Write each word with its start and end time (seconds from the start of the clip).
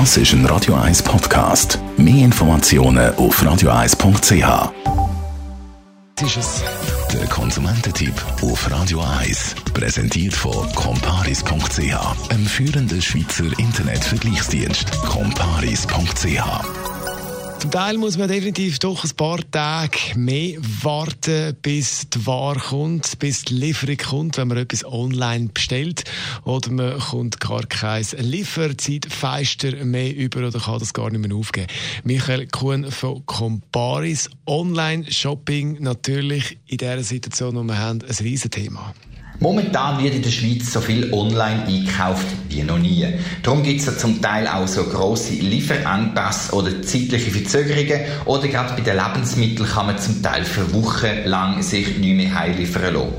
Das 0.00 0.16
ist 0.16 0.32
ein 0.32 0.44
Radio 0.46 0.74
1 0.74 1.04
Podcast. 1.04 1.78
Mehr 1.96 2.24
Informationen 2.24 3.14
auf 3.14 3.40
radio1.ch. 3.40 4.72
ist 6.20 6.36
es. 6.36 6.64
Der 7.12 7.24
Konsumententipp 7.28 8.12
auf 8.42 8.68
Radio 8.72 9.04
1. 9.20 9.54
Präsentiert 9.72 10.34
von 10.34 10.68
comparis.ch, 10.74 12.28
einem 12.28 12.46
führenden 12.46 13.00
Schweizer 13.00 13.44
Internetvergleichsdienst. 13.56 14.90
comparis.ch 15.02 16.83
zum 17.64 17.70
Teil 17.70 17.96
muss 17.96 18.18
man 18.18 18.28
definitiv 18.28 18.78
doch 18.78 19.04
ein 19.04 19.16
paar 19.16 19.40
Tage 19.50 19.98
mehr 20.16 20.58
warten, 20.82 21.56
bis 21.62 22.10
die 22.10 22.26
Ware 22.26 22.58
kommt, 22.58 23.18
bis 23.20 23.42
die 23.44 23.54
Lieferung 23.54 23.96
kommt, 23.96 24.36
wenn 24.36 24.48
man 24.48 24.58
etwas 24.58 24.84
online 24.84 25.48
bestellt. 25.48 26.04
Oder 26.44 26.70
man 26.70 26.98
kommt 26.98 27.40
gar 27.40 27.64
kein 27.64 28.04
Lieferzeitfeister 28.18 29.82
mehr 29.82 30.14
über 30.14 30.46
oder 30.46 30.60
kann 30.60 30.78
das 30.78 30.92
gar 30.92 31.08
nicht 31.08 31.26
mehr 31.26 31.34
aufgeben. 31.34 31.68
Michael 32.02 32.48
Kuhn 32.48 32.90
von 32.90 33.24
Comparis. 33.24 34.28
Online-Shopping 34.44 35.78
natürlich 35.80 36.58
in 36.66 36.76
dieser 36.76 37.02
Situation, 37.02 37.56
wo 37.56 37.62
wir 37.62 37.78
haben, 37.78 38.02
ein 38.02 38.14
Riesenthema. 38.14 38.92
Momentan 39.40 40.02
wird 40.02 40.14
in 40.14 40.22
der 40.22 40.30
Schweiz 40.30 40.72
so 40.72 40.80
viel 40.80 41.12
online 41.12 41.64
einkauft 41.66 42.26
wie 42.48 42.62
noch 42.62 42.78
nie. 42.78 43.06
Darum 43.42 43.62
gibt 43.62 43.80
es 43.80 43.86
ja 43.86 43.96
zum 43.96 44.22
Teil 44.22 44.46
auch 44.46 44.66
so 44.68 44.84
grosse 44.84 45.34
Lieferengpässe 45.34 46.54
oder 46.54 46.82
zeitliche 46.82 47.30
Verzögerungen 47.30 48.00
oder 48.26 48.46
gerade 48.46 48.74
bei 48.74 48.80
den 48.80 48.96
Lebensmitteln 48.96 49.68
kann 49.68 49.86
man 49.86 49.98
zum 49.98 50.22
Teil 50.22 50.44
für 50.44 50.72
Wochen 50.72 51.24
lang 51.24 51.62
sich 51.62 51.98
nicht 51.98 52.16
mehr 52.16 52.32
heimliefern 52.32 52.94
lassen. 52.94 53.12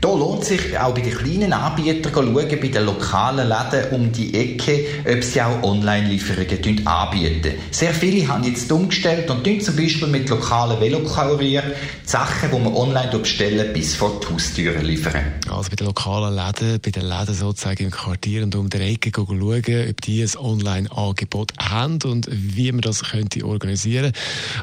Da 0.00 0.08
lohnt 0.08 0.46
sich 0.46 0.78
auch 0.78 0.94
bei 0.94 1.02
den 1.02 1.12
kleinen 1.12 1.52
Anbietern 1.52 2.10
schauen, 2.14 2.32
bei 2.34 2.56
den 2.56 2.86
lokalen 2.86 3.46
Läden 3.46 3.92
um 3.92 4.10
die 4.10 4.32
Ecke, 4.34 4.86
ob 5.06 5.22
sie 5.22 5.42
auch 5.42 5.62
Online-Lieferungen 5.62 6.86
anbieten. 6.86 7.52
Sehr 7.70 7.92
viele 7.92 8.26
haben 8.26 8.42
jetzt 8.44 8.72
umgestellt 8.72 9.28
und 9.28 9.44
tun 9.44 9.60
zum 9.60 9.76
Beispiel 9.76 10.08
mit 10.08 10.30
lokalen 10.30 10.80
Velokurier 10.80 11.62
die 11.62 12.08
Sachen, 12.08 12.50
die 12.50 12.58
man 12.58 12.74
online 12.74 13.10
bestellen, 13.18 13.74
bis 13.74 13.94
vor 13.94 14.18
die 14.22 14.32
Haustüre 14.32 14.78
liefern. 14.78 15.34
Also 15.50 15.68
bei 15.68 15.76
den 15.76 15.88
lokalen 15.88 16.34
Läden, 16.34 16.80
bei 16.80 16.90
den 16.90 17.04
Läden 17.04 17.34
sozusagen 17.34 17.84
im 17.84 17.90
Quartier 17.90 18.42
und 18.44 18.54
um 18.54 18.70
die 18.70 18.78
Ecke 18.78 19.12
schauen, 19.14 19.42
ob 19.42 20.00
die 20.00 20.22
ein 20.22 20.36
Online-Angebot 20.38 21.52
haben 21.58 21.98
und 22.04 22.26
wie 22.30 22.72
man 22.72 22.80
das 22.80 23.02
könnte 23.02 23.44
organisieren. 23.44 24.12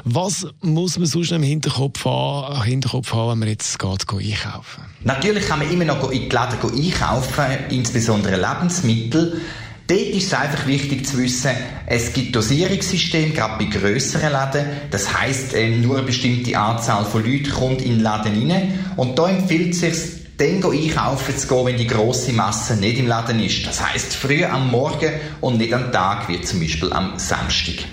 Was 0.02 0.48
muss 0.62 0.98
man 0.98 1.06
sonst 1.06 1.30
im 1.30 1.44
Hinterkopf 1.44 2.04
haben, 2.04 2.60
Hinterkopf 2.64 3.12
haben 3.12 3.30
wenn 3.30 3.38
man 3.38 3.48
jetzt 3.48 3.78
geht, 3.78 3.88
einkaufen? 4.10 4.82
Natürlich 5.04 5.46
kann 5.46 5.60
man 5.60 5.70
immer 5.70 5.84
noch 5.84 6.10
in 6.10 6.28
die 6.28 6.36
Läden 6.36 6.92
einkaufen, 6.92 7.44
insbesondere 7.70 8.36
Lebensmittel. 8.36 9.40
Dort 9.86 10.00
ist 10.00 10.26
es 10.26 10.34
einfach 10.34 10.66
wichtig 10.66 11.06
zu 11.06 11.16
wissen, 11.18 11.50
es 11.86 12.12
gibt 12.12 12.36
Dosierungssysteme, 12.36 13.32
gerade 13.32 13.64
bei 13.64 13.70
grösseren 13.70 14.32
Läden. 14.32 14.66
Das 14.90 15.18
heisst, 15.18 15.54
ähm, 15.54 15.80
nur 15.80 15.96
eine 15.96 16.06
bestimmte 16.06 16.58
Anzahl 16.58 17.06
von 17.06 17.24
Leuten 17.24 17.50
kommt 17.50 17.80
in 17.80 17.92
den 17.92 18.00
Laden 18.00 18.50
rein. 18.50 18.78
Und 18.96 19.18
da 19.18 19.28
empfiehlt 19.28 19.72
es 19.72 19.80
sich, 19.80 20.18
dann 20.36 20.62
einkaufen 20.62 21.36
zu 21.36 21.48
gehen, 21.48 21.66
wenn 21.66 21.76
die 21.78 21.86
grosse 21.86 22.32
Masse 22.32 22.76
nicht 22.76 22.98
im 22.98 23.06
Laden 23.06 23.42
ist. 23.42 23.66
Das 23.66 23.80
heisst, 23.80 24.14
früh 24.14 24.44
am 24.44 24.70
Morgen 24.70 25.12
und 25.40 25.58
nicht 25.58 25.72
am 25.72 25.90
Tag, 25.90 26.28
wie 26.28 26.40
zum 26.42 26.60
Beispiel 26.60 26.92
am 26.92 27.18
Samstag. 27.18 27.84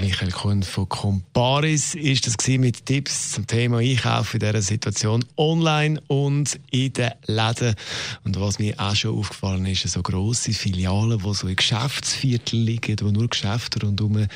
Michael 0.00 0.32
Kuhn 0.32 0.62
von 0.62 0.88
Comparis 0.88 1.94
ist 1.94 2.26
das 2.26 2.36
mit 2.48 2.86
Tipps 2.86 3.32
zum 3.32 3.46
Thema 3.46 3.78
Einkaufen 3.78 4.40
in 4.40 4.46
dieser 4.46 4.62
Situation 4.62 5.24
online 5.36 6.00
und 6.08 6.58
in 6.70 6.92
den 6.92 7.12
Läden. 7.26 7.74
Und 8.24 8.40
was 8.40 8.58
mir 8.58 8.74
auch 8.78 8.94
schon 8.94 9.18
aufgefallen 9.18 9.66
ist, 9.66 9.88
so 9.88 10.02
grosse 10.02 10.52
Filialen, 10.52 11.18
die 11.18 11.34
so 11.34 11.46
in 11.46 11.56
Geschäftsvierteln 11.56 12.62
liegen, 12.62 12.96
wo 13.00 13.10
nur 13.10 13.28
Geschäfte 13.28 13.80
rundherum 13.80 14.26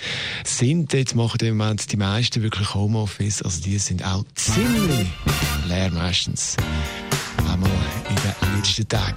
sind. 0.45 0.93
Jetzt 0.93 1.15
machen 1.15 1.41
im 1.41 1.57
Moment 1.57 1.91
die 1.91 1.97
meisten 1.97 2.43
wirklich 2.43 2.75
Homeoffice. 2.75 3.43
Also 3.43 3.63
die 3.63 3.79
sind 3.79 4.05
auch 4.05 4.25
ziemlich 4.35 5.07
leer 5.67 5.91
meistens. 5.91 6.57
Einmal 7.51 7.71
in 8.09 8.17
den 8.17 8.57
letzten 8.57 8.89
Tagen. 8.89 9.17